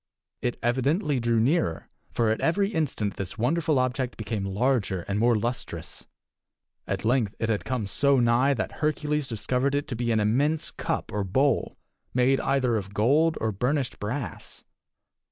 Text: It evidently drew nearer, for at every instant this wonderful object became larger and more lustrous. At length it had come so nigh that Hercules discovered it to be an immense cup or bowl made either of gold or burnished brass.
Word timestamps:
It 0.41 0.57
evidently 0.63 1.19
drew 1.19 1.39
nearer, 1.39 1.87
for 2.11 2.31
at 2.31 2.41
every 2.41 2.69
instant 2.69 3.17
this 3.17 3.37
wonderful 3.37 3.77
object 3.77 4.17
became 4.17 4.45
larger 4.45 5.01
and 5.03 5.19
more 5.19 5.35
lustrous. 5.35 6.07
At 6.87 7.05
length 7.05 7.35
it 7.37 7.49
had 7.49 7.65
come 7.65 7.85
so 7.85 8.19
nigh 8.19 8.55
that 8.55 8.71
Hercules 8.81 9.27
discovered 9.27 9.75
it 9.75 9.87
to 9.89 9.95
be 9.95 10.11
an 10.11 10.19
immense 10.19 10.71
cup 10.71 11.11
or 11.13 11.23
bowl 11.23 11.77
made 12.15 12.39
either 12.39 12.77
of 12.77 12.95
gold 12.95 13.37
or 13.39 13.51
burnished 13.51 13.99
brass. 13.99 14.63